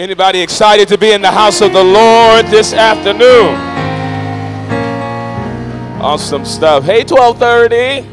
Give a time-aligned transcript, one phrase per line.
[0.00, 3.54] Anybody excited to be in the house of the Lord this afternoon?
[6.00, 6.84] Awesome stuff.
[6.84, 8.08] Hey, 1230.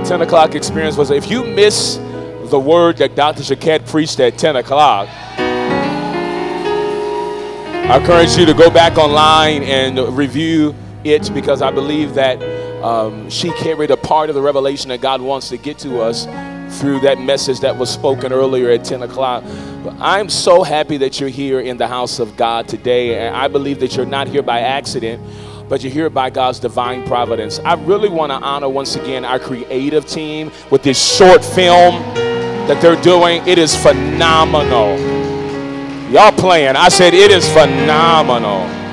[0.00, 2.00] The 10 o'clock experience was if you miss
[2.46, 3.44] the word that Dr.
[3.44, 5.08] Jaquette preached at 10 o'clock,
[7.78, 10.74] I encourage you to go back online and review
[11.04, 12.42] it because I believe that
[12.82, 16.26] um, she carried a part of the revelation that God wants to get to us
[16.70, 19.44] through that message that was spoken earlier at 10 o'clock.
[20.00, 23.18] I'm so happy that you're here in the house of God today.
[23.26, 25.22] And I believe that you're not here by accident,
[25.68, 27.58] but you're here by God's divine providence.
[27.60, 31.94] I really want to honor once again our creative team with this short film
[32.66, 33.46] that they're doing.
[33.46, 34.98] It is phenomenal.
[36.10, 36.76] Y'all playing.
[36.76, 38.83] I said it is phenomenal.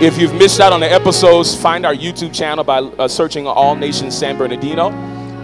[0.00, 3.76] If you've missed out on the episodes, find our YouTube channel by uh, searching All
[3.76, 4.92] Nations San Bernardino.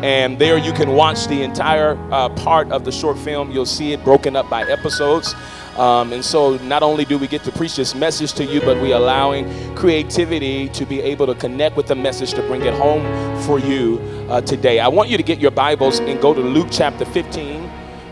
[0.03, 3.51] And there you can watch the entire uh, part of the short film.
[3.51, 5.35] You'll see it broken up by episodes.
[5.77, 8.81] Um, and so not only do we get to preach this message to you, but
[8.81, 13.03] we're allowing creativity to be able to connect with the message to bring it home
[13.43, 13.99] for you
[14.31, 14.81] uh, today.
[14.81, 17.61] I want you to get your Bibles and go to Luke chapter 15.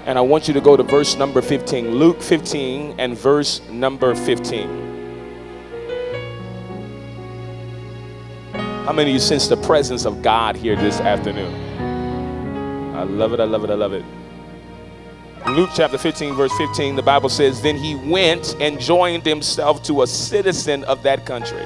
[0.04, 1.92] And I want you to go to verse number 15.
[1.92, 4.93] Luke 15 and verse number 15.
[8.84, 12.94] How many of you sense the presence of God here this afternoon?
[12.94, 14.04] I love it, I love it, I love it.
[15.48, 20.02] Luke chapter 15, verse 15, the Bible says, Then he went and joined himself to
[20.02, 21.62] a citizen of that country.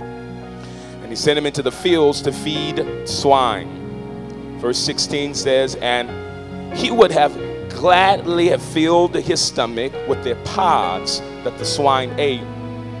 [0.00, 4.58] And he sent him into the fields to feed swine.
[4.58, 7.34] Verse 16 says, And he would have
[7.68, 12.40] gladly have filled his stomach with the pods that the swine ate,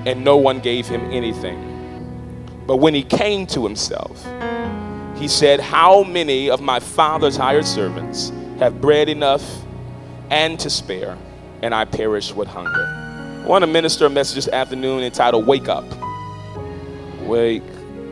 [0.04, 1.71] and no one gave him anything.
[2.66, 4.24] But when he came to himself,
[5.16, 9.42] he said, How many of my father's hired servants have bread enough
[10.30, 11.18] and to spare,
[11.62, 12.86] and I perish with hunger?
[13.42, 15.84] I want to minister a message this afternoon entitled Wake Up.
[17.22, 17.62] Wake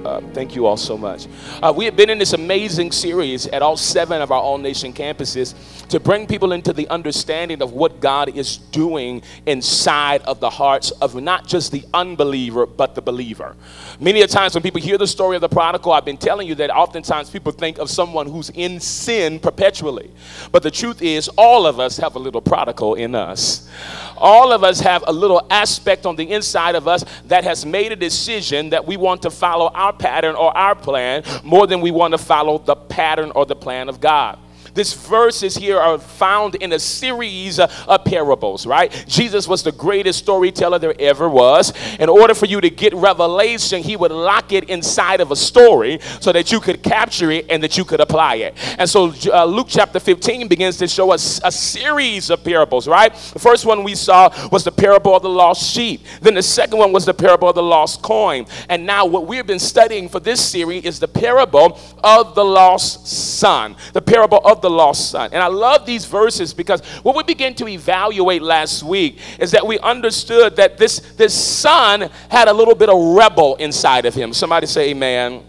[0.04, 1.26] uh, thank you all so much.
[1.62, 4.92] Uh, we have been in this amazing series at all seven of our All Nation
[4.92, 5.54] campuses
[5.88, 10.90] to bring people into the understanding of what God is doing inside of the hearts
[10.92, 13.56] of not just the unbeliever, but the believer.
[13.98, 16.54] Many a times when people hear the story of the prodigal, I've been telling you
[16.56, 20.10] that oftentimes people think of someone who's in sin perpetually.
[20.52, 23.68] But the truth is, all of us have a little prodigal in us.
[24.16, 27.90] All of us have a little aspect on the inside of us that has made
[27.90, 31.90] a decision that we want to follow our pattern or our plan more than we
[31.90, 34.38] want to follow the pattern or the plan of God.
[34.75, 38.91] These verses here are found in a series of parables, right?
[39.06, 41.72] Jesus was the greatest storyteller there ever was.
[41.98, 45.98] In order for you to get revelation, he would lock it inside of a story
[46.20, 48.56] so that you could capture it and that you could apply it.
[48.78, 53.14] And so uh, Luke chapter 15 begins to show us a series of parables, right?
[53.14, 56.03] The first one we saw was the parable of the lost sheep.
[56.20, 58.47] Then the second one was the parable of the lost coin.
[58.69, 63.06] And now what we've been studying for this series is the parable of the lost
[63.06, 63.76] son.
[63.92, 65.31] The parable of the lost son.
[65.32, 69.66] And I love these verses because what we began to evaluate last week is that
[69.66, 74.32] we understood that this, this son had a little bit of rebel inside of him.
[74.32, 75.44] Somebody say amen.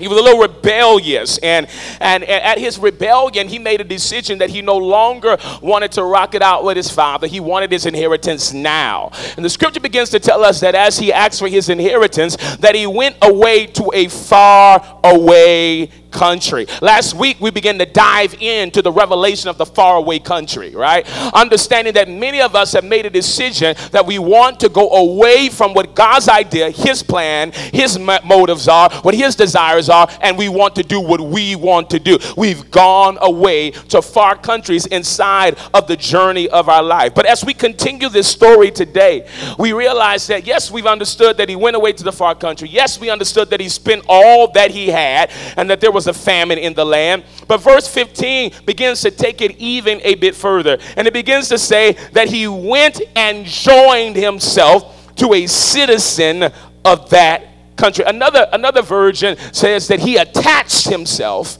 [0.00, 1.38] He was a little rebellious.
[1.38, 1.68] And,
[2.00, 6.04] and, and, at his rebellion, he made a decision that he no longer wanted to
[6.04, 7.26] rock it out with his father.
[7.26, 9.10] He wanted his inheritance now.
[9.36, 12.74] And the scripture begins to tell us that as he asked for his inheritance, that
[12.74, 16.66] he went away to a far away country.
[16.80, 21.06] Last week, we began to dive into the revelation of the faraway country, right?
[21.34, 25.48] Understanding that many of us have made a decision that we want to go away
[25.48, 30.48] from what God's idea, His plan, His motives are, what His desires are, and we
[30.48, 32.18] want to do what we want to do.
[32.36, 37.14] We've gone away to far countries inside of the journey of our life.
[37.14, 39.28] But as we continue this story today,
[39.58, 42.68] we realize that yes, we've understood that He went away to the far country.
[42.68, 46.16] Yes, we understood that He spent all that He had and that there was was
[46.16, 47.24] a famine in the land.
[47.46, 50.78] But verse 15 begins to take it even a bit further.
[50.96, 56.50] And it begins to say that he went and joined himself to a citizen
[56.84, 58.04] of that country.
[58.06, 61.58] Another, another version says that he attached himself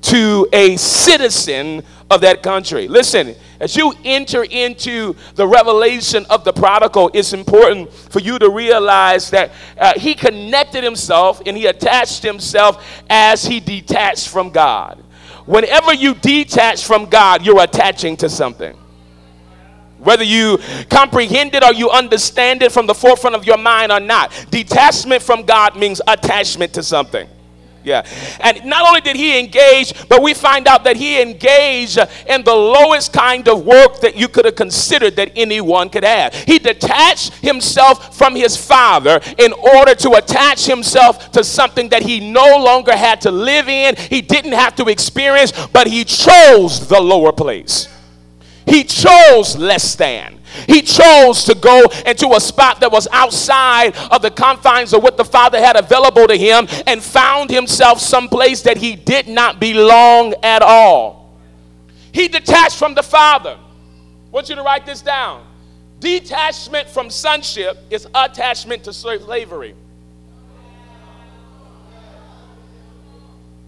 [0.00, 2.88] to a citizen of that country.
[2.88, 8.50] Listen, as you enter into the revelation of the prodigal, it's important for you to
[8.50, 15.02] realize that uh, he connected himself and he attached himself as he detached from God.
[15.46, 18.76] Whenever you detach from God, you're attaching to something.
[19.98, 20.58] Whether you
[20.90, 25.22] comprehend it or you understand it from the forefront of your mind or not, detachment
[25.22, 27.28] from God means attachment to something.
[27.84, 28.06] Yeah.
[28.40, 32.54] And not only did he engage, but we find out that he engaged in the
[32.54, 36.34] lowest kind of work that you could have considered that anyone could have.
[36.34, 42.20] He detached himself from his father in order to attach himself to something that he
[42.20, 47.00] no longer had to live in, he didn't have to experience, but he chose the
[47.00, 47.88] lower place.
[48.66, 50.40] He chose less than.
[50.66, 55.16] He chose to go into a spot that was outside of the confines of what
[55.16, 60.34] the Father had available to him and found himself someplace that he did not belong
[60.42, 61.38] at all.
[62.12, 63.58] He detached from the Father.
[63.58, 65.44] I want you to write this down.
[66.00, 69.74] Detachment from sonship is attachment to slavery.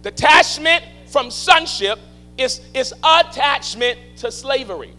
[0.03, 1.99] Detachment from sonship
[2.39, 4.96] is, is attachment to slavery.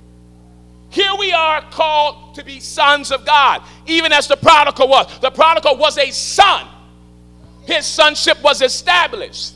[0.89, 5.19] Here we are called to be sons of God, even as the prodigal was.
[5.19, 6.67] The prodigal was a son,
[7.65, 9.53] his sonship was established.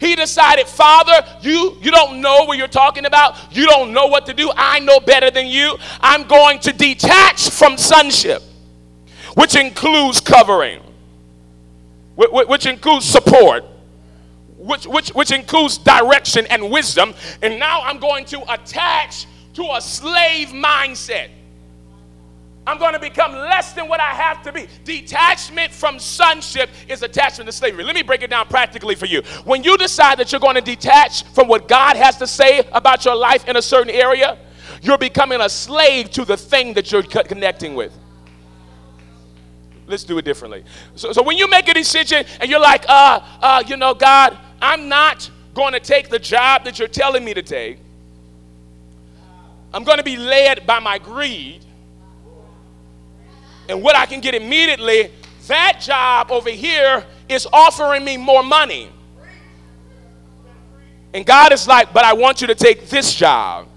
[0.00, 1.12] He decided, Father,
[1.42, 3.36] you, you don't know what you're talking about.
[3.54, 4.50] You don't know what to do.
[4.56, 5.76] I know better than you.
[6.00, 8.42] I'm going to detach from sonship,
[9.34, 10.80] which includes covering,
[12.16, 13.66] which includes support,
[14.56, 17.12] which, which, which includes direction and wisdom.
[17.42, 21.28] And now I'm going to attach to a slave mindset.
[22.66, 24.68] I'm going to become less than what I have to be.
[24.84, 27.84] Detachment from sonship is attachment to slavery.
[27.84, 29.22] Let me break it down practically for you.
[29.44, 33.04] When you decide that you're going to detach from what God has to say about
[33.04, 34.38] your life in a certain area,
[34.82, 37.92] you're becoming a slave to the thing that you're connecting with.
[39.86, 40.64] Let's do it differently.
[40.94, 44.38] So, so when you make a decision and you're like, uh, uh, you know, God,
[44.62, 47.78] I'm not going to take the job that you're telling me to take.
[49.72, 51.64] I'm going to be led by my greed
[53.68, 55.10] and what I can get immediately.
[55.46, 58.90] That job over here is offering me more money.
[61.14, 63.68] And God is like, but I want you to take this job.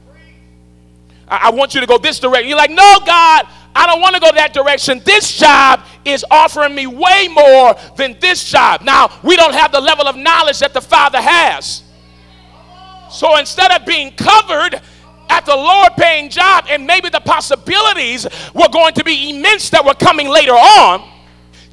[1.28, 2.48] I, want you to go this direction.
[2.48, 5.02] You're like, no, God, I don't want to go that direction.
[5.04, 8.82] This job is offering me way more than this job.
[8.82, 11.84] Now, we don't have the level of knowledge that the Father has.
[13.10, 14.82] So instead of being covered
[15.34, 19.84] at the lower paying job, and maybe the possibilities were going to be immense that
[19.84, 21.10] were coming later on.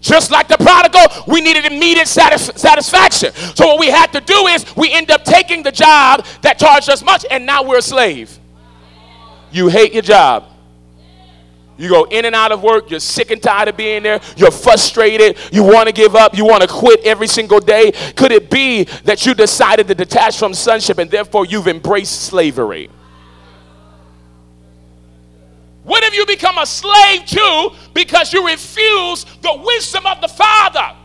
[0.00, 3.34] Just like the prodigal, we needed immediate satis- satisfaction.
[3.34, 6.88] So, what we had to do is we end up taking the job that charged
[6.88, 8.38] us much, and now we're a slave.
[9.52, 10.46] You hate your job.
[11.76, 14.50] You go in and out of work, you're sick and tired of being there, you're
[14.50, 17.92] frustrated, you want to give up, you want to quit every single day.
[18.16, 22.90] Could it be that you decided to detach from sonship and therefore you've embraced slavery?
[25.82, 30.96] What have you become a slave to because you refuse the wisdom of the Father?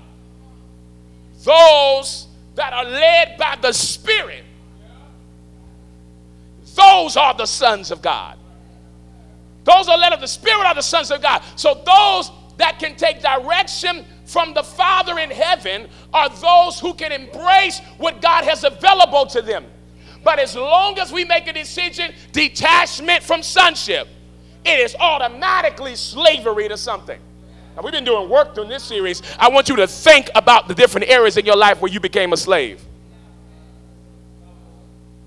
[1.43, 4.43] Those that are led by the Spirit,
[6.75, 8.37] those are the sons of God.
[9.63, 11.41] Those are led of the Spirit are the sons of God.
[11.55, 17.11] So those that can take direction from the Father in heaven are those who can
[17.11, 19.65] embrace what God has available to them.
[20.23, 24.07] But as long as we make a decision, detachment from sonship,
[24.65, 27.19] it is automatically slavery to something.
[27.75, 29.21] Now, we've been doing work through this series.
[29.37, 32.33] I want you to think about the different areas in your life where you became
[32.33, 32.81] a slave.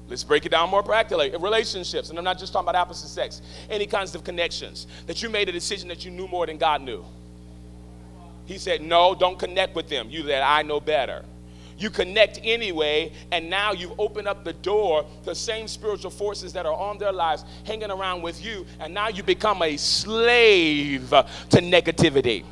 [0.09, 1.31] Let's break it down more practically.
[1.39, 5.29] Relationships, and I'm not just talking about opposite sex, any kinds of connections that you
[5.29, 7.05] made a decision that you knew more than God knew.
[8.47, 10.09] He said, No, don't connect with them.
[10.09, 11.25] You that I know better.
[11.79, 16.67] You connect anyway, and now you've opened up the door to same spiritual forces that
[16.67, 21.59] are on their lives hanging around with you, and now you become a slave to
[21.59, 22.45] negativity.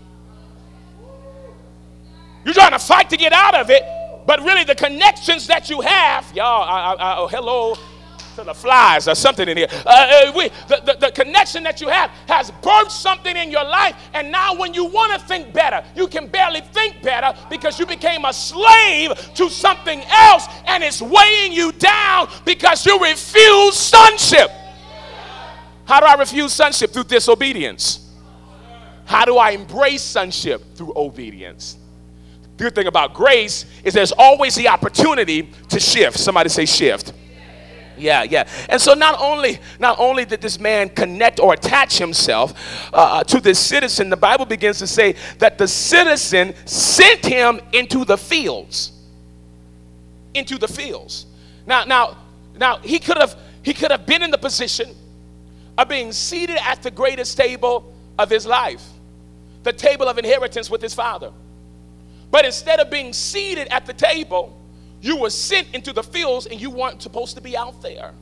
[2.45, 3.83] You're trying to fight to get out of it,
[4.27, 7.77] but really, the connections that you have, y'all, I, I, oh, hello
[8.37, 9.69] to the flies or something in here.
[9.85, 13.65] Uh, uh, we, the, the, the, connection that you have has birthed something in your
[13.65, 17.79] life, and now when you want to think better, you can barely think better because
[17.79, 23.77] you became a slave to something else, and it's weighing you down because you refuse
[23.77, 24.51] sonship.
[25.87, 26.93] How do I refuse sonship?
[26.93, 28.15] Through disobedience.
[29.05, 30.75] How do I embrace sonship?
[30.75, 31.79] Through obedience.
[32.43, 36.19] The good thing about grace is there's always the opportunity to shift.
[36.19, 37.13] Somebody say shift.
[37.97, 38.49] Yeah, yeah.
[38.69, 42.53] And so not only not only did this man connect or attach himself
[42.93, 47.61] uh, uh, to this citizen, the Bible begins to say that the citizen sent him
[47.73, 48.93] into the fields.
[50.35, 51.27] Into the fields.
[51.67, 52.17] Now, now,
[52.59, 54.95] now he could have he could have been in the position
[55.79, 58.85] of being seated at the greatest table of his life,
[59.63, 61.33] the table of inheritance with his father.
[62.31, 64.57] But instead of being seated at the table,
[65.01, 68.13] you were sent into the fields and you weren't supposed to be out there.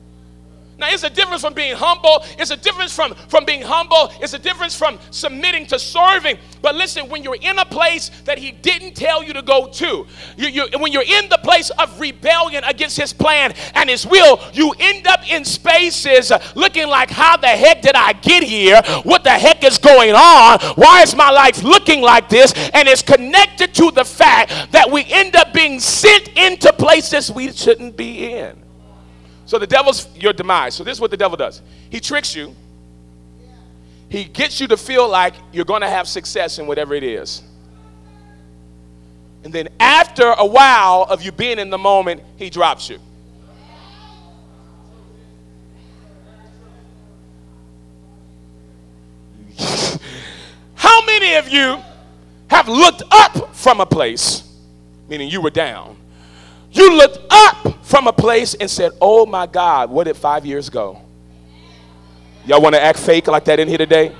[0.77, 2.23] Now, it's a difference from being humble.
[2.37, 4.11] It's a difference from, from being humble.
[4.21, 6.37] It's a difference from submitting to serving.
[6.61, 10.05] But listen, when you're in a place that He didn't tell you to go to,
[10.37, 14.41] you, you, when you're in the place of rebellion against His plan and His will,
[14.53, 18.81] you end up in spaces looking like, how the heck did I get here?
[19.03, 20.59] What the heck is going on?
[20.75, 22.53] Why is my life looking like this?
[22.73, 27.51] And it's connected to the fact that we end up being sent into places we
[27.53, 28.64] shouldn't be in.
[29.55, 30.75] So the devil's your demise.
[30.75, 31.61] So this is what the devil does.
[31.89, 32.53] He tricks you.
[34.09, 37.41] He gets you to feel like you're going to have success in whatever it is.
[39.45, 42.99] And then after a while of you being in the moment, he drops you.
[50.75, 51.81] How many of you
[52.49, 54.43] have looked up from a place,
[55.07, 55.95] meaning you were down,
[56.71, 60.67] you looked up from a place and said, Oh my God, what did five years
[60.67, 61.01] ago?
[62.45, 64.15] Y'all want to act fake like that in here today?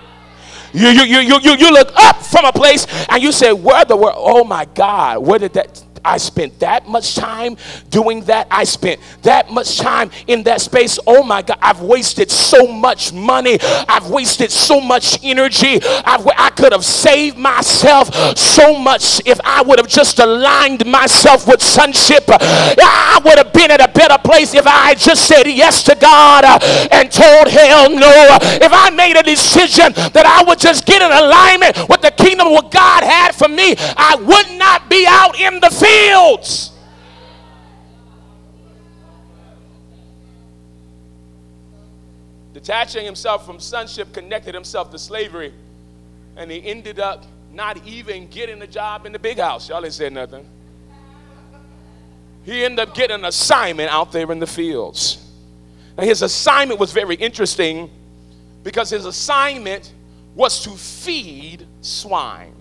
[0.74, 3.96] You, you, you, you, you look up from a place and you say, Where the
[3.96, 4.16] world?
[4.18, 5.85] Oh my God, where did that?
[6.06, 7.58] I spent that much time
[7.90, 8.48] doing that.
[8.52, 11.00] I spent that much time in that space.
[11.08, 13.58] Oh my God, I've wasted so much money.
[13.62, 15.80] I've wasted so much energy.
[15.84, 21.48] I've, I could have saved myself so much if I would have just aligned myself
[21.48, 22.24] with sonship.
[22.30, 26.46] I would have been at a better place if I just said yes to God
[26.92, 28.38] and told hell no.
[28.62, 32.52] If I made a decision that I would just get in alignment with the kingdom
[32.52, 36.72] what God had for me, I would not be out in the field fields.
[42.54, 45.54] Detaching himself from sonship connected himself to slavery,
[46.38, 49.70] and he ended up not even getting a job in the big house.
[49.70, 50.46] Y'all ain't said nothing.
[52.44, 55.22] He ended up getting an assignment out there in the fields.
[55.98, 57.90] Now, his assignment was very interesting
[58.64, 59.94] because his assignment
[60.36, 62.54] was to feed swine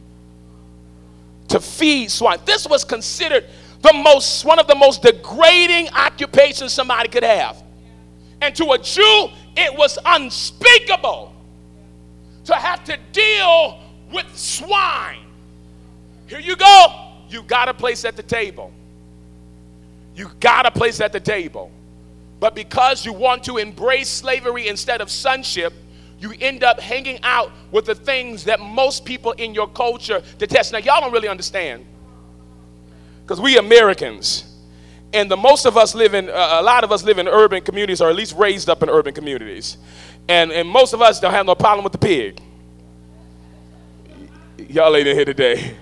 [1.55, 2.41] to feed swine.
[2.45, 3.45] This was considered
[3.81, 7.63] the most one of the most degrading occupations somebody could have.
[8.41, 11.33] And to a Jew, it was unspeakable
[12.47, 13.79] to have to deal
[14.13, 15.21] with swine.
[16.27, 17.13] Here you go.
[17.29, 18.73] You got a place at the table.
[20.17, 21.71] You got a place at the table.
[22.41, 25.73] But because you want to embrace slavery instead of sonship,
[26.25, 30.73] you end up hanging out with the things that most people in your culture detest.
[30.73, 31.85] Now, y'all don't really understand
[33.23, 34.45] because we Americans,
[35.13, 37.63] and the most of us live in, uh, a lot of us live in urban
[37.63, 39.77] communities or at least raised up in urban communities.
[40.27, 42.41] And, and most of us don't have no problem with the pig.
[44.57, 45.77] Y'all ain't in here today.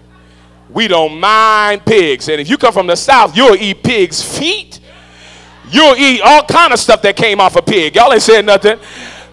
[0.68, 2.28] We don't mind pigs.
[2.28, 4.80] And if you come from the South, you'll eat pig's feet.
[5.70, 7.94] You'll eat all kind of stuff that came off a pig.
[7.94, 8.80] Y'all ain't saying nothing.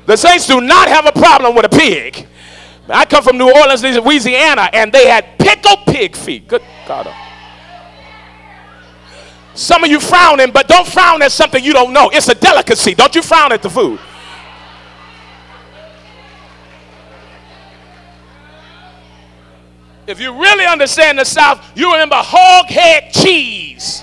[0.10, 2.26] The Saints do not have a problem with a pig.
[2.88, 6.48] I come from New Orleans, Louisiana, and they had pickled pig feet.
[6.48, 7.14] Good God.
[9.54, 12.10] Some of you frowning, but don't frown at something you don't know.
[12.12, 12.96] It's a delicacy.
[12.96, 14.00] Don't you frown at the food.
[20.08, 24.02] If you really understand the South, you remember hog head cheese.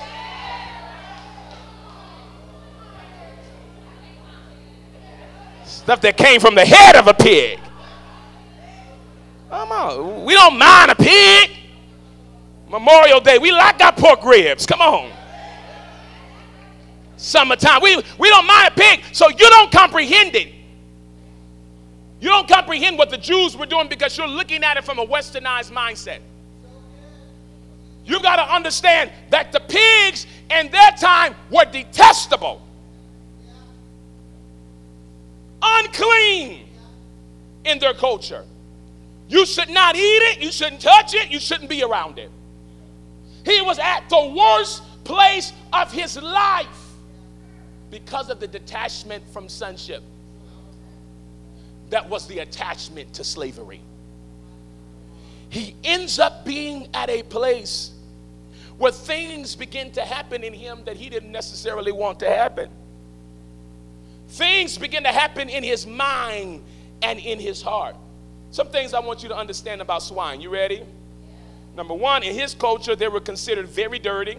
[5.86, 7.60] Stuff that came from the head of a pig.
[9.48, 10.24] Come on.
[10.24, 11.50] We don't mind a pig.
[12.68, 14.66] Memorial Day, we like our pork ribs.
[14.66, 15.12] Come on.
[17.16, 20.52] Summertime, we, we don't mind a pig, so you don't comprehend it.
[22.18, 25.06] You don't comprehend what the Jews were doing because you're looking at it from a
[25.06, 26.18] westernized mindset.
[28.04, 32.65] You've got to understand that the pigs in their time were detestable
[35.62, 36.68] unclean
[37.64, 38.44] in their culture.
[39.28, 42.30] You should not eat it, you shouldn't touch it, you shouldn't be around it.
[43.44, 46.92] He was at the worst place of his life
[47.90, 50.02] because of the detachment from sonship.
[51.90, 53.80] That was the attachment to slavery.
[55.48, 57.92] He ends up being at a place
[58.78, 62.68] where things begin to happen in him that he didn't necessarily want to happen
[64.28, 66.62] things begin to happen in his mind
[67.02, 67.96] and in his heart.
[68.50, 70.40] Some things I want you to understand about swine.
[70.40, 70.82] You ready?
[71.76, 74.38] Number one, in his culture, they were considered very dirty.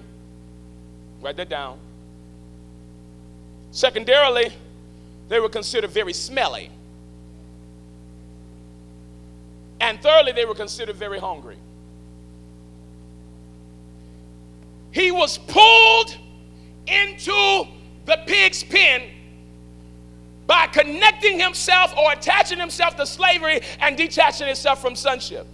[1.21, 1.77] Write that down.
[3.71, 4.51] Secondarily,
[5.29, 6.71] they were considered very smelly.
[9.79, 11.57] And thirdly, they were considered very hungry.
[14.97, 16.17] he was pulled
[16.87, 17.67] into
[18.05, 19.03] the pig's pen
[20.47, 25.45] by connecting himself or attaching himself to slavery and detaching himself from sonship.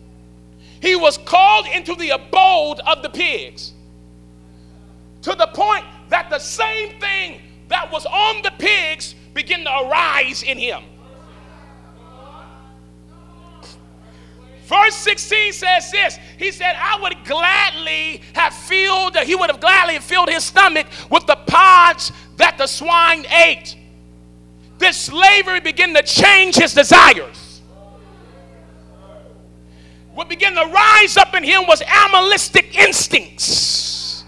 [0.81, 3.73] He was called into the abode of the pigs
[5.23, 10.43] to the point that the same thing that was on the pigs began to arise
[10.43, 10.83] in him.
[14.65, 16.19] Verse 16 says this.
[16.37, 21.25] He said, I would gladly have filled, he would have gladly filled his stomach with
[21.25, 23.75] the pods that the swine ate.
[24.83, 27.61] This slavery began to change his desires.
[30.13, 34.25] What began to rise up in him was animalistic instincts.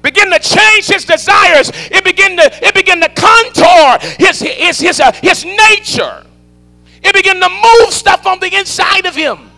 [0.00, 1.70] Begin to change his desires.
[1.74, 6.24] It began to, it began to contour his, his, his, uh, his nature.
[7.02, 9.50] It began to move stuff on the inside of him.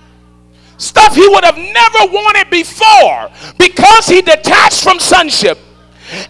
[0.77, 5.57] Stuff he would have never wanted before because he detached from sonship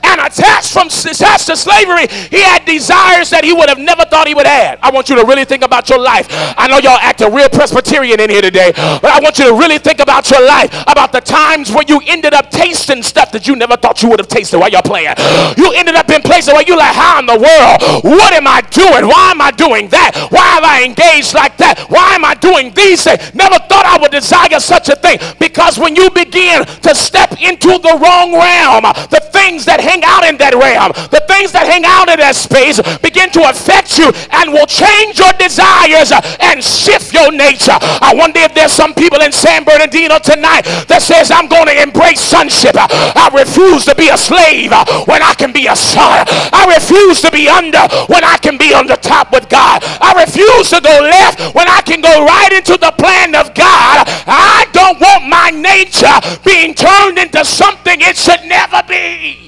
[0.03, 4.27] and attached from attached to slavery, he had desires that he would have never thought
[4.27, 4.79] he would have.
[4.83, 6.27] I want you to really think about your life.
[6.31, 9.79] I know y'all acting real Presbyterian in here today, but I want you to really
[9.79, 13.57] think about your life, about the times where you ended up tasting stuff that you
[13.57, 15.15] never thought you would have tasted while y'all playing.
[15.57, 18.05] You ended up in places where you like, how in the world?
[18.05, 19.07] What am I doing?
[19.07, 20.29] Why am I doing that?
[20.31, 21.79] Why have I engaged like that?
[21.89, 23.35] Why am I doing these things?
[23.35, 27.79] Never thought I would desire such a thing because when you begin to step into
[27.79, 31.67] the wrong realm, the things that that hang out in that realm, the things that
[31.67, 36.63] hang out in that space begin to affect you and will change your desires and
[36.63, 37.75] shift your nature.
[37.99, 41.75] I wonder if there's some people in San Bernardino tonight that says, I'm going to
[41.75, 42.79] embrace sonship.
[42.79, 44.71] I refuse to be a slave
[45.11, 46.23] when I can be a son.
[46.55, 49.83] I refuse to be under when I can be on the top with God.
[49.83, 54.07] I refuse to go left when I can go right into the plan of God.
[54.31, 56.15] I don't want my nature
[56.47, 59.45] being turned into something it should never be.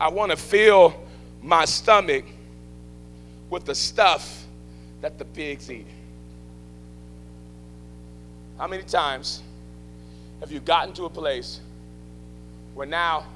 [0.00, 0.94] I want to fill
[1.42, 2.24] my stomach
[3.50, 4.44] with the stuff
[5.00, 5.86] that the pigs eat.
[8.58, 9.42] How many times
[10.40, 11.60] have you gotten to a place
[12.74, 13.26] where now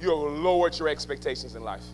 [0.00, 1.84] you have lowered your expectations in life?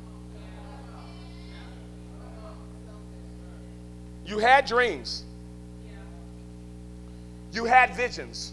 [4.25, 5.25] You had dreams,
[7.53, 8.53] you had visions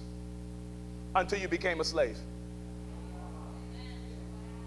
[1.15, 2.17] until you became a slave.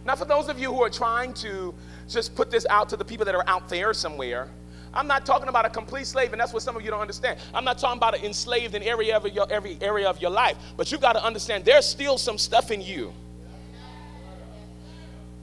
[0.04, 1.74] Now, for those of you who are trying to
[2.08, 4.48] just put this out to the people that are out there somewhere,
[4.92, 7.38] I'm not talking about a complete slave, and that's what some of you don't understand.
[7.54, 10.90] I'm not talking about an enslaved in every, every, every area of your life, but
[10.90, 13.12] you got to understand there's still some stuff in you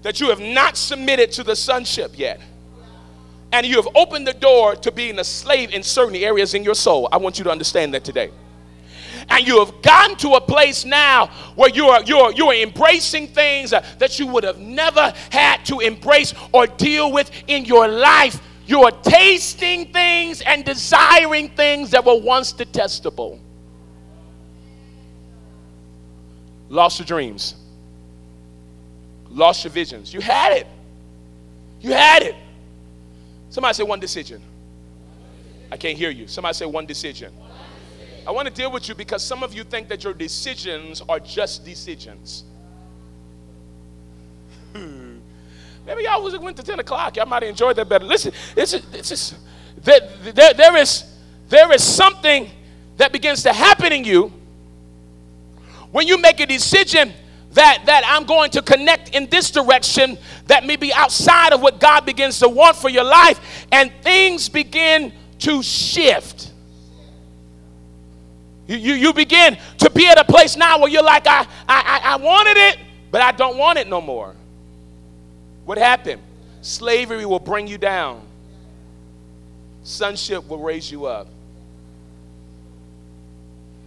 [0.02, 2.39] that you have not submitted to the sonship yet.
[3.52, 6.76] And you have opened the door to being a slave in certain areas in your
[6.76, 7.08] soul.
[7.12, 8.32] I want you to understand that today
[9.38, 12.56] and you have gotten to a place now where you are you are you are
[12.56, 17.88] embracing things that you would have never had to embrace or deal with in your
[17.88, 18.41] life.
[18.65, 23.39] You are tasting things and desiring things that were once detestable.
[26.67, 27.56] Lost your dreams.
[29.30, 30.13] Lost your visions.
[30.13, 30.67] You had it.
[31.80, 32.36] You had it.
[33.52, 34.41] Somebody say one decision.
[35.71, 36.28] I can't hear you.
[36.28, 37.32] Somebody say one decision
[38.28, 41.18] I want to deal with you because some of you think that your decisions are
[41.18, 42.44] just decisions.
[44.74, 47.16] Maybe y'all was went to 10 o'clock.
[47.16, 48.04] Y'all might have enjoyed that better.
[48.04, 49.38] Listen, it's, it's just,
[49.82, 50.02] there,
[50.34, 51.06] there, there, is,
[51.48, 52.52] there is something
[52.98, 54.34] that begins to happen in you
[55.92, 57.13] when you make a decision
[57.54, 61.80] that, that I'm going to connect in this direction that may be outside of what
[61.80, 66.52] God begins to want for your life, and things begin to shift.
[68.67, 72.15] You, you, begin to be at a place now where you're like, I, I, I
[72.17, 72.77] wanted it,
[73.12, 74.36] but I don't want it no more.
[75.63, 76.21] What happened?
[76.62, 78.21] Slavery will bring you down,
[79.84, 81.27] sonship will raise you up.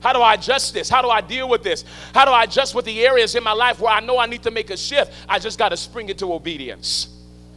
[0.00, 0.88] How do I adjust this?
[0.88, 1.84] How do I deal with this?
[2.14, 4.42] How do I adjust with the areas in my life where I know I need
[4.44, 5.12] to make a shift?
[5.28, 7.08] I just got to spring into obedience.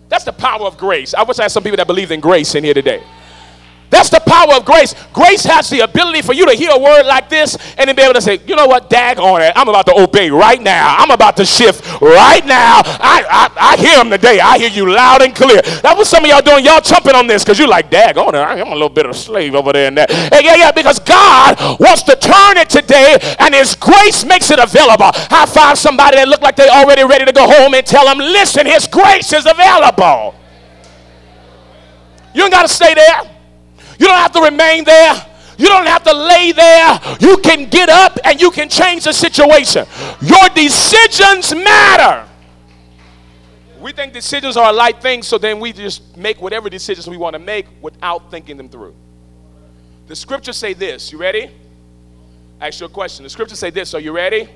[0.10, 1.14] That's the power of grace.
[1.14, 3.02] I wish I had some people that believe in grace in here today.
[3.94, 4.96] That's the power of grace.
[5.14, 8.02] Grace has the ability for you to hear a word like this and then be
[8.02, 9.54] able to say, you know what, dag on it.
[9.56, 10.96] I'm about to obey right now.
[10.98, 12.82] I'm about to shift right now.
[12.84, 14.40] I, I, I hear him today.
[14.40, 15.62] I hear you loud and clear.
[15.62, 16.66] That's what some of y'all doing.
[16.66, 18.40] Y'all jumping on this because you're like, dag on it.
[18.40, 20.10] I'm a little bit of a slave over there and that.
[20.44, 25.12] Yeah, yeah, because God wants to turn it today and his grace makes it available.
[25.14, 28.18] High five somebody that look like they already ready to go home and tell them,
[28.18, 30.34] listen, his grace is available.
[32.34, 33.33] You ain't got to stay there.
[34.04, 35.14] You don't have to remain there.
[35.58, 37.00] You don't have to lay there.
[37.22, 39.86] You can get up and you can change the situation.
[40.20, 42.28] Your decisions matter.
[43.80, 47.16] We think decisions are a light thing, so then we just make whatever decisions we
[47.16, 48.94] want to make without thinking them through.
[50.08, 51.10] The scriptures say this.
[51.14, 51.50] You ready?
[52.60, 53.24] Ask you a question.
[53.24, 53.94] The scriptures say this.
[53.94, 54.50] Are you ready?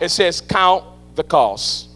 [0.00, 0.84] It says, count
[1.14, 1.90] the cost.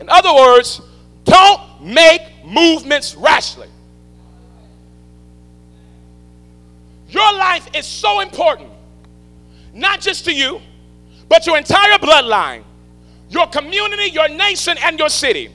[0.00, 0.80] In other words,
[1.24, 3.68] don't make movements rashly.
[7.08, 8.70] Your life is so important,
[9.72, 10.60] not just to you,
[11.28, 12.64] but your entire bloodline
[13.28, 15.50] your community, your nation, and your city.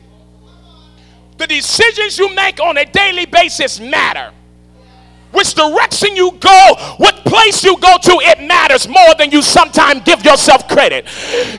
[1.38, 4.32] The decisions you make on a daily basis matter
[5.32, 10.02] which direction you go, what place you go to, it matters more than you sometimes
[10.04, 11.06] give yourself credit.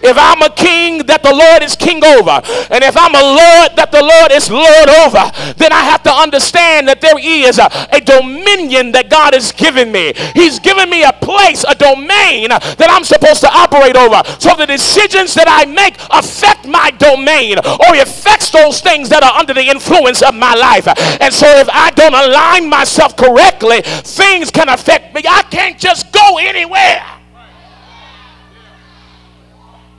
[0.04, 3.76] If I'm a king that the Lord is king over, and if I'm a Lord
[3.80, 5.24] that the Lord is Lord over,
[5.56, 9.90] then I have to understand that there is a, a dominion that God has given
[9.90, 10.12] me.
[10.34, 14.20] He's given me a place, a domain that I'm supposed to operate over.
[14.38, 19.38] So the decisions that I make affect my domain or affects those things that are
[19.38, 20.86] under the influence of my life.
[21.20, 25.22] And so if I don't align myself correctly, things can affect me.
[25.28, 27.02] I can't just go anywhere.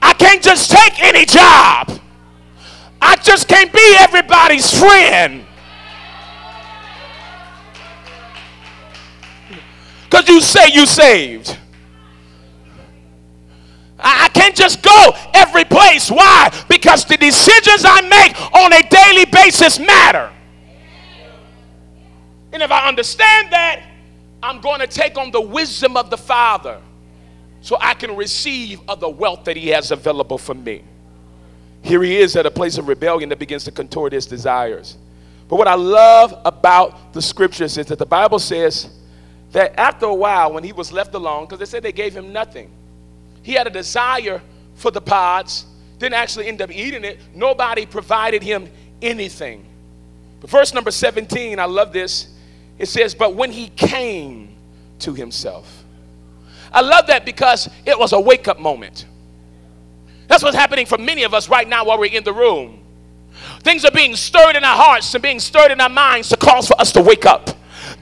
[0.02, 2.00] I can't just take any job.
[3.00, 5.46] I just can't be everybody's friend.
[10.04, 11.58] Because you say you saved.
[13.98, 16.10] I can't just go every place.
[16.10, 16.52] Why?
[16.68, 20.30] Because the decisions I make on a daily basis matter.
[22.54, 23.82] And if I understand that,
[24.42, 26.80] I'm going to take on the wisdom of the Father
[27.60, 30.84] so I can receive of the wealth that He has available for me.
[31.84, 34.96] Here he is at a place of rebellion that begins to contort his desires.
[35.48, 38.88] But what I love about the scriptures is that the Bible says
[39.52, 42.32] that after a while, when he was left alone, because they said they gave him
[42.32, 42.70] nothing,
[43.42, 44.40] he had a desire
[44.76, 45.66] for the pods,
[45.98, 47.20] didn't actually end up eating it.
[47.34, 48.70] Nobody provided him
[49.02, 49.66] anything.
[50.40, 52.33] But verse number 17, I love this.
[52.78, 54.54] It says, But when he came
[55.00, 55.84] to himself.
[56.72, 59.06] I love that because it was a wake up moment.
[60.26, 62.80] That's what's happening for many of us right now while we're in the room.
[63.60, 66.66] Things are being stirred in our hearts and being stirred in our minds to cause
[66.66, 67.50] for us to wake up.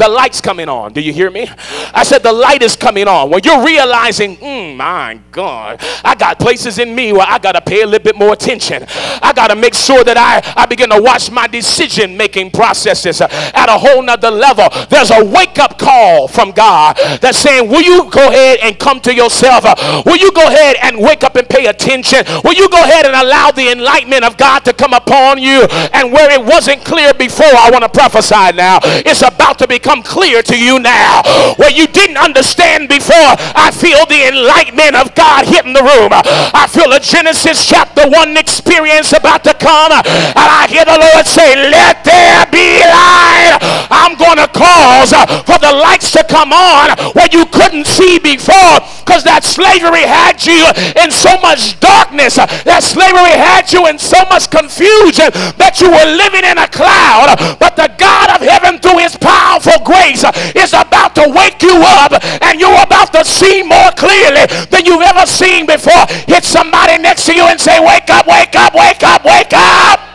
[0.03, 0.93] The light's coming on.
[0.93, 1.49] Do you hear me?
[1.95, 3.31] I said the light is coming on.
[3.31, 7.61] When you're realizing, mm, my God, I got places in me where I got to
[7.61, 8.85] pay a little bit more attention.
[9.23, 13.21] I got to make sure that I, I begin to watch my decision making processes
[13.21, 14.69] at a whole nother level.
[14.91, 18.99] There's a wake up call from God that's saying, Will you go ahead and come
[19.03, 19.62] to yourself?
[20.05, 22.25] Will you go ahead and wake up and pay attention?
[22.43, 25.62] Will you go ahead and allow the enlightenment of God to come upon you?
[25.93, 28.81] And where it wasn't clear before, I want to prophesy now.
[28.83, 31.23] It's about to be become clear to you now.
[31.57, 36.11] What you didn't understand before, I feel the enlightenment of God hitting the room.
[36.13, 39.93] I feel a Genesis chapter 1 experience about to come.
[39.93, 43.52] And I hear the Lord say, Let there be light.
[43.61, 48.19] I'm going to cause uh, for the lights to come on what you couldn't see
[48.19, 50.62] before because that slavery had you
[51.03, 52.38] in so much darkness.
[52.38, 56.69] Uh, that slavery had you in so much confusion that you were living in a
[56.69, 57.35] cloud.
[57.59, 61.77] But the God of heaven, through his powerful grace uh, is about to wake you
[62.03, 62.12] up
[62.43, 66.07] and you're about to see more clearly than you've ever seen before.
[66.29, 70.12] Hit somebody next to you and say, Wake up, wake up, wake up, wake up.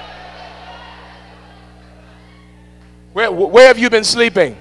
[3.17, 4.55] Where, where have you been sleeping?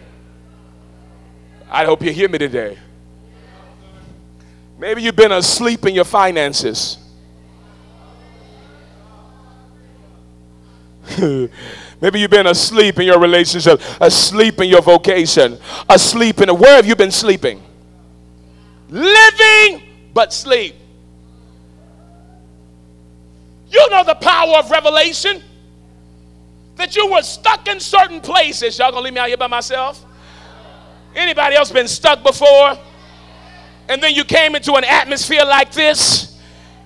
[1.71, 2.79] I hope you hear me today.
[4.79, 6.97] Maybe you've been asleep in your finances.
[12.01, 16.77] Maybe you've been asleep in your relationship, asleep in your vocation, asleep in a, where
[16.77, 17.63] have you been sleeping?
[18.89, 19.83] Living
[20.15, 20.77] but sleep.
[23.69, 25.43] You know the power of revelation.
[26.77, 28.79] That you were stuck in certain places.
[28.79, 30.05] Y'all gonna leave me out here by myself?
[31.15, 32.79] Anybody else been stuck before?
[33.89, 36.39] And then you came into an atmosphere like this.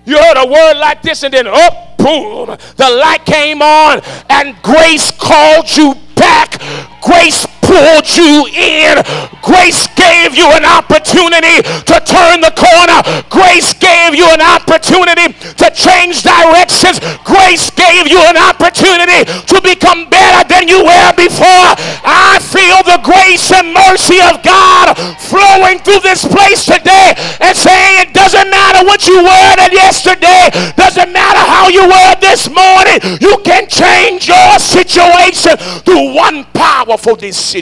[0.05, 4.01] You heard a word like this, and then, oh, boom, the light came on
[4.31, 6.61] and grace called you back.
[7.03, 8.99] Grace pulled you in.
[9.47, 12.99] Grace gave you an opportunity to turn the corner.
[13.31, 16.99] Grace gave you an opportunity to change directions.
[17.23, 21.71] Grace gave you an opportunity to become better than you were before.
[22.03, 24.99] I feel the grace and mercy of God
[25.31, 29.51] flowing through this place today and saying it doesn't matter what you were
[29.91, 36.45] yesterday, doesn't matter how you were this morning, you can change your situation through one
[36.55, 37.60] powerful decision.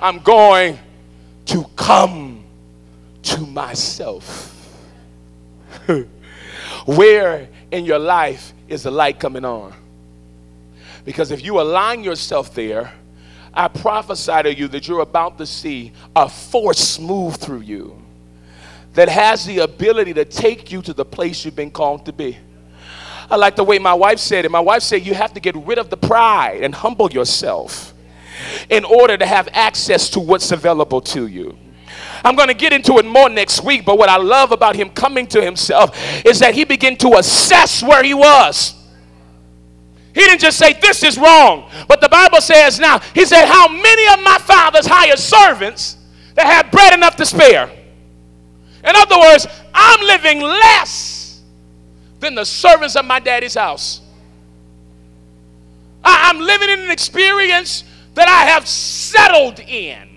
[0.00, 0.78] I'm going
[1.46, 2.44] to come
[3.22, 4.50] to myself.
[6.86, 9.72] Where in your life is the light coming on?
[11.04, 12.92] Because if you align yourself there,
[13.52, 18.00] I prophesy to you that you're about to see a force move through you
[18.94, 22.38] that has the ability to take you to the place you've been called to be.
[23.30, 24.50] I like the way my wife said it.
[24.50, 27.94] My wife said, You have to get rid of the pride and humble yourself
[28.68, 31.56] in order to have access to what's available to you.
[32.24, 34.90] I'm going to get into it more next week, but what I love about him
[34.90, 38.74] coming to himself is that he began to assess where he was.
[40.14, 41.68] He didn't just say, This is wrong.
[41.88, 45.96] But the Bible says now, He said, How many of my father's hired servants
[46.34, 47.70] that have bread enough to spare?
[48.84, 51.13] In other words, I'm living less
[52.24, 54.00] than the servants of my daddy's house.
[56.04, 57.84] I'm living in an experience
[58.14, 60.08] that I have settled in.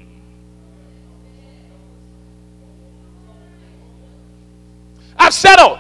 [5.17, 5.79] I've settled.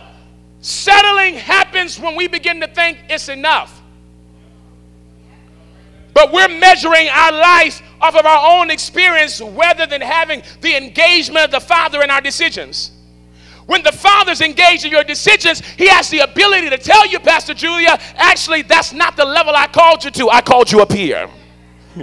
[0.61, 3.81] Settling happens when we begin to think it's enough.
[6.13, 11.45] But we're measuring our life off of our own experience rather than having the engagement
[11.45, 12.96] of the Father in our decisions.
[13.67, 17.53] When the Father's engaged in your decisions, He has the ability to tell you, Pastor
[17.53, 20.29] Julia, actually, that's not the level I called you to.
[20.29, 21.29] I called you up here.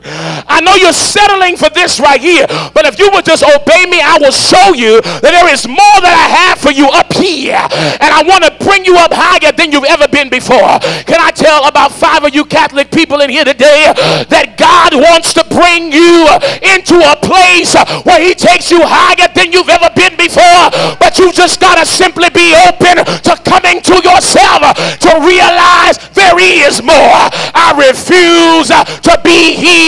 [0.02, 4.00] I know you're settling for this right here, but if you would just obey me,
[4.00, 7.58] I will show you that there is more that I have for you up here.
[8.00, 10.80] And I want to bring you up higher than you've ever been before.
[11.06, 13.92] Can I tell about five of you Catholic people in here today
[14.30, 16.26] that God wants to bring you
[16.74, 20.70] into a place where He takes you higher than you've ever been before?
[20.98, 26.38] But you just got to simply be open to coming to yourself to realize there
[26.40, 27.30] is more.
[27.54, 29.83] I refuse to be here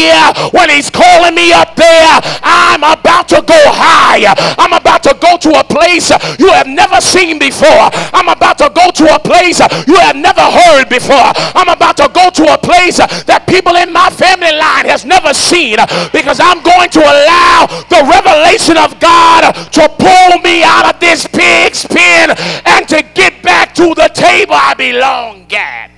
[0.52, 2.20] when he's calling me up there.
[2.42, 4.24] I'm about to go high.
[4.58, 7.88] I'm about to go to a place you have never seen before.
[8.12, 11.32] I'm about to go to a place you have never heard before.
[11.54, 15.32] I'm about to go to a place that people in my family line has never
[15.32, 15.76] seen
[16.12, 21.26] because I'm going to allow the revelation of God to pull me out of this
[21.26, 25.90] pig's pen and to get back to the table I belong at.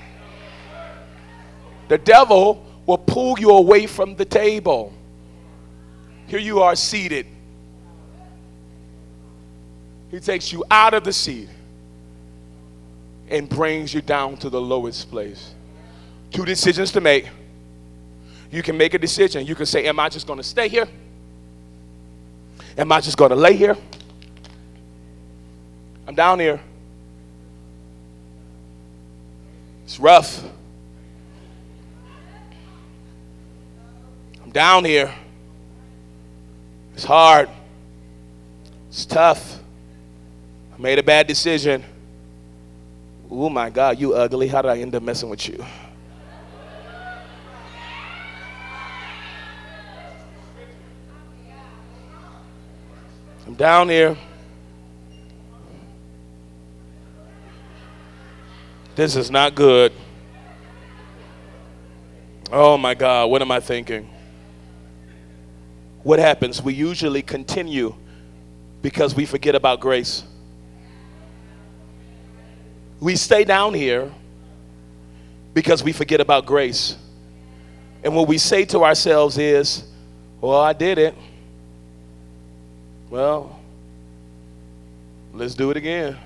[1.87, 4.91] The devil will pull you away from the table.
[6.25, 7.27] Here you are seated.
[10.09, 11.49] He takes you out of the seat
[13.29, 15.53] and brings you down to the lowest place.
[16.31, 17.29] Two decisions to make.
[18.49, 19.45] You can make a decision.
[19.45, 20.87] You can say, Am I just going to stay here?
[22.75, 23.77] Am I just going to lay here?
[26.07, 26.59] I'm down here.
[29.85, 30.43] It's rough.
[34.49, 35.13] I'm down here.
[36.95, 37.49] It's hard.
[38.87, 39.59] It's tough.
[40.73, 41.85] I made a bad decision.
[43.29, 44.47] Oh my God, you ugly.
[44.47, 45.63] How did I end up messing with you?
[53.45, 54.17] I'm down here.
[58.95, 59.93] This is not good.
[62.51, 64.09] Oh my God, what am I thinking?
[66.03, 66.61] What happens?
[66.61, 67.95] We usually continue
[68.81, 70.23] because we forget about grace.
[72.99, 74.11] We stay down here
[75.53, 76.97] because we forget about grace.
[78.03, 79.83] And what we say to ourselves is,
[80.39, 81.15] well, I did it.
[83.09, 83.59] Well,
[85.33, 86.17] let's do it again.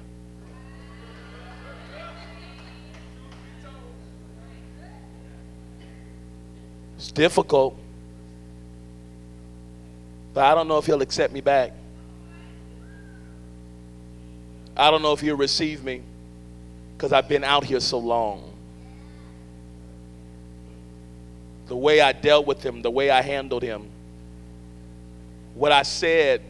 [6.97, 7.77] It's difficult.
[10.33, 11.73] But I don't know if he'll accept me back.
[14.75, 16.01] I don't know if he'll receive me
[16.97, 18.51] because I've been out here so long.
[21.67, 23.87] The way I dealt with him, the way I handled him,
[25.53, 26.41] what I said,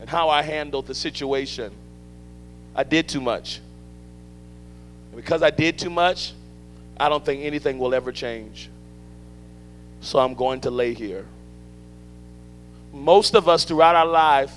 [0.00, 1.72] and how I handled the situation,
[2.74, 3.60] I did too much.
[5.10, 6.32] And because I did too much,
[6.96, 8.70] I don't think anything will ever change.
[10.00, 11.26] So I'm going to lay here
[12.94, 14.52] most of us throughout our life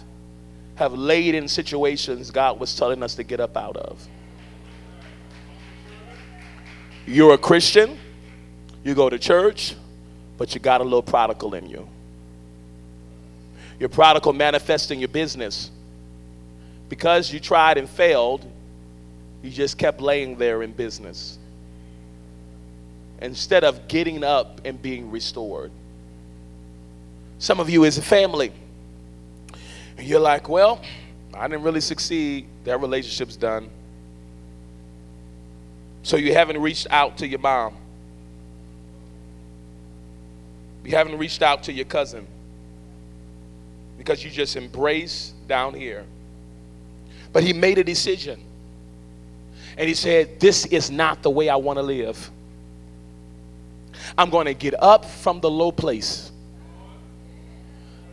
[0.76, 4.08] have laid in situations God was telling us to get up out of.
[7.08, 7.98] You're a Christian,
[8.84, 9.76] you go to church,
[10.38, 11.90] but you got a little prodigal in you.
[13.80, 15.72] Your prodigal manifests in your business.
[16.90, 18.46] Because you tried and failed,
[19.42, 21.38] you just kept laying there in business
[23.22, 25.72] instead of getting up and being restored.
[27.40, 28.52] Some of you as a family,
[30.00, 30.82] you're like, well,
[31.34, 32.48] I didn't really succeed.
[32.64, 33.70] That relationship's done.
[36.04, 37.76] So you haven't reached out to your mom.
[40.84, 42.26] You haven't reached out to your cousin
[43.98, 46.06] because you just embrace down here.
[47.34, 48.42] But he made a decision.
[49.78, 52.32] And he said, This is not the way I want to live.
[54.18, 56.32] I'm going to get up from the low place.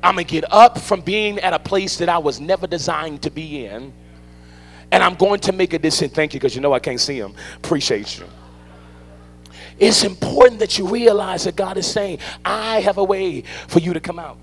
[0.05, 3.23] I'm going to get up from being at a place that I was never designed
[3.23, 3.93] to be in.
[4.91, 6.15] And I'm going to make a decision.
[6.15, 7.35] Thank you, because you know I can't see him.
[7.57, 8.27] Appreciate you.
[9.79, 13.95] It's important that you realize that God is saying, I have a way for you
[13.95, 14.39] to come out.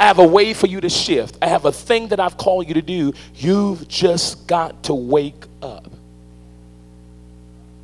[0.00, 1.38] I have a way for you to shift.
[1.40, 3.12] I have a thing that I've called you to do.
[3.34, 5.90] You've just got to wake up.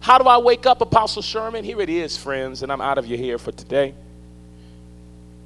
[0.01, 1.64] How do I wake up, Apostle Sherman?
[1.64, 3.94] Here it is, friends, and I'm out of your hair for today.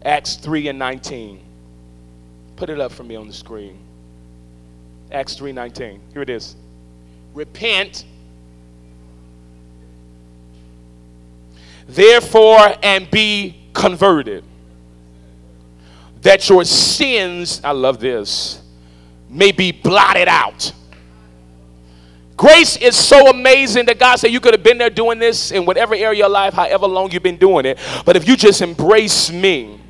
[0.05, 1.41] Acts 3 and 19.
[2.57, 3.79] Put it up for me on the screen.
[5.11, 6.01] Acts 3:19.
[6.13, 6.57] Here it is.
[7.35, 8.05] Repent
[11.89, 14.45] therefore and be converted
[16.21, 18.61] that your sins, I love this,
[19.31, 20.73] may be blotted out.
[22.37, 25.65] Grace is so amazing that God said you could have been there doing this in
[25.65, 27.79] whatever area of life, however long you've been doing it.
[28.05, 29.81] But if you just embrace me,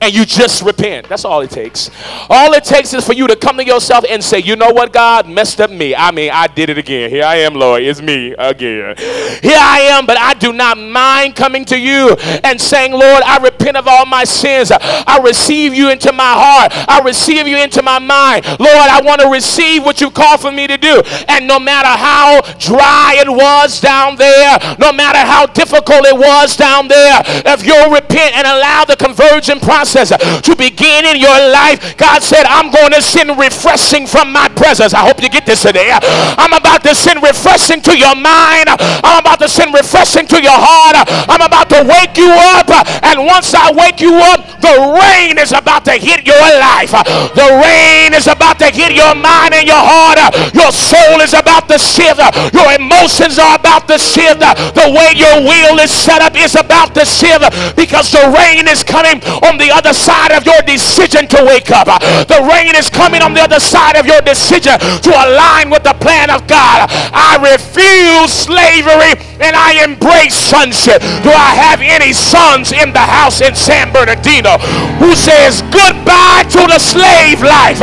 [0.00, 1.08] and you just repent.
[1.08, 1.90] That's all it takes.
[2.30, 4.92] All it takes is for you to come to yourself and say, you know what,
[4.92, 5.94] God messed up me.
[5.94, 7.10] I mean, I did it again.
[7.10, 7.82] Here I am, Lord.
[7.82, 8.94] It's me again.
[9.42, 13.38] Here I am, but I do not mind coming to you and saying, Lord, I
[13.38, 14.70] repent of all my sins.
[14.70, 16.72] I receive you into my heart.
[16.88, 18.46] I receive you into my mind.
[18.46, 21.02] Lord, I want to receive what you call for me to do.
[21.26, 26.56] And no matter how dry it was down there, no matter how difficult it was
[26.56, 30.12] down there, if you'll repent and allow the conversion process process
[30.44, 34.92] to begin in your life, God said, I'm going to send refreshing from my presence.
[34.92, 35.88] I hope you get this today.
[35.92, 38.68] I'm about to send refreshing to your mind.
[38.68, 41.08] I'm about to send refreshing to your heart.
[41.28, 42.68] I'm about to wake you up.
[43.02, 46.92] And once I wake you up, the rain is about to hit your life.
[46.92, 50.20] The rain is about to hit your mind and your heart.
[50.52, 52.20] Your soul is about to shift.
[52.52, 54.40] Your emotions are about to shift.
[54.40, 58.84] The way your will is set up is about to shift because the rain is
[58.84, 61.86] coming on the other side of your decision to wake up.
[62.26, 64.74] The rain is coming on the other side of your decision
[65.06, 66.90] to align with the plan of God.
[67.14, 70.98] I refuse slavery and I embrace sonship.
[71.22, 74.58] Do I have any sons in the house in San Bernardino
[74.98, 77.78] who says goodbye to the slave life?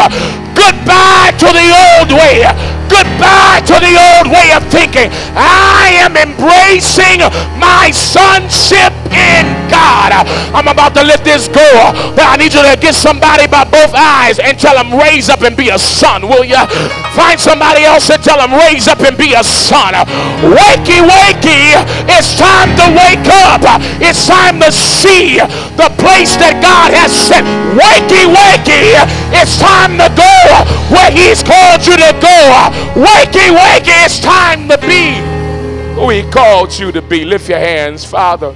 [0.52, 2.75] Goodbye to the old way.
[2.90, 5.10] Goodbye to the old way of thinking.
[5.36, 7.26] I am embracing
[7.58, 10.12] my sonship in God.
[10.54, 11.66] I'm about to let this go,
[12.16, 15.42] but I need you to get somebody by both eyes and tell them, raise up
[15.42, 16.60] and be a son, will you?
[17.16, 19.94] Find somebody else and tell them, raise up and be a son.
[20.44, 21.80] Wakey, wakey,
[22.12, 23.64] it's time to wake up.
[24.00, 25.40] It's time to see
[25.80, 27.48] the place that God has sent.
[27.76, 29.00] Wakey, wakey,
[29.34, 30.36] it's time to go
[30.92, 32.40] where He's called you to go.
[32.96, 35.36] Wakey, wakey, it's time to be
[35.96, 37.24] who He called you to be.
[37.24, 38.56] Lift your hands, Father.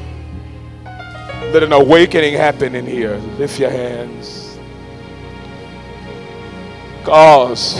[1.53, 3.15] Let an awakening happen in here.
[3.37, 4.57] Lift your hands.
[7.03, 7.79] Cause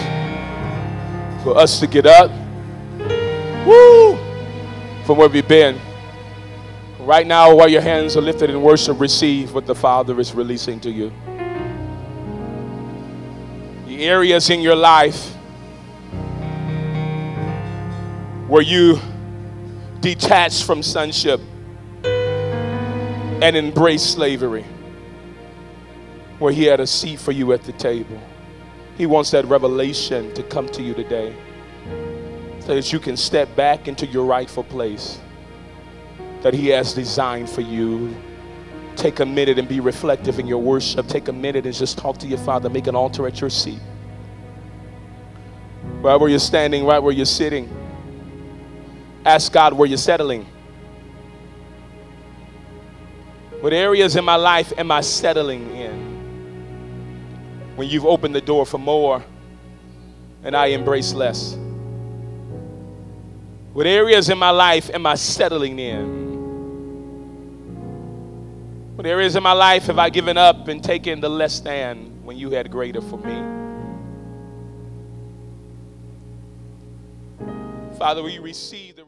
[1.44, 2.32] for us to get up.
[3.68, 4.18] Woo!
[5.06, 5.80] From where we've been.
[7.00, 10.80] Right now, while your hands are lifted in worship, receive what the Father is releasing
[10.82, 11.12] to you.
[13.88, 15.36] The areas in your life
[18.50, 19.00] where you
[20.00, 21.40] detach from sonship
[22.04, 24.66] and embrace slavery,
[26.40, 28.20] where He had a seat for you at the table.
[28.98, 31.36] He wants that revelation to come to you today
[32.62, 35.20] so that you can step back into your rightful place
[36.42, 38.16] that He has designed for you.
[38.96, 41.08] Take a minute and be reflective in your worship.
[41.08, 42.68] Take a minute and just talk to your Father.
[42.68, 43.80] Make an altar at your seat.
[46.02, 47.79] Right where you're standing, right where you're sitting.
[49.26, 50.46] Ask God where you're settling.
[53.62, 56.00] What areas in my life am I settling in?
[57.76, 59.24] When you've opened the door for more
[60.44, 61.58] and I embrace less.
[63.74, 66.28] What areas in my life am I settling in?
[68.96, 72.38] What areas in my life have I given up and taken the less than when
[72.38, 73.38] you had greater for me?
[77.98, 78.99] Father, we receive